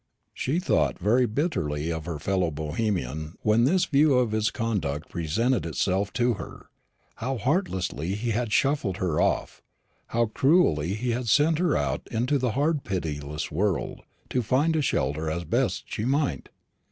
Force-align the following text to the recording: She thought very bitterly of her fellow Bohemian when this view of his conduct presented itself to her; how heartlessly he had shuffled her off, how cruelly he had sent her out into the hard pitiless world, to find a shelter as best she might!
She 0.33 0.57
thought 0.57 0.97
very 0.97 1.27
bitterly 1.27 1.91
of 1.91 2.05
her 2.05 2.17
fellow 2.17 2.49
Bohemian 2.49 3.35
when 3.43 3.65
this 3.65 3.85
view 3.85 4.15
of 4.17 4.31
his 4.31 4.49
conduct 4.49 5.09
presented 5.09 5.63
itself 5.63 6.11
to 6.13 6.33
her; 6.41 6.69
how 7.17 7.37
heartlessly 7.37 8.15
he 8.15 8.31
had 8.31 8.51
shuffled 8.51 8.97
her 8.97 9.21
off, 9.21 9.61
how 10.07 10.25
cruelly 10.25 10.95
he 10.95 11.11
had 11.11 11.29
sent 11.29 11.59
her 11.59 11.77
out 11.77 12.07
into 12.09 12.39
the 12.39 12.53
hard 12.53 12.83
pitiless 12.83 13.51
world, 13.51 14.01
to 14.31 14.41
find 14.41 14.75
a 14.75 14.81
shelter 14.81 15.29
as 15.29 15.43
best 15.43 15.83
she 15.85 16.03
might! 16.03 16.49